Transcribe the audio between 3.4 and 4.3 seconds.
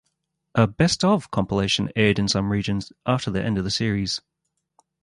end of the series.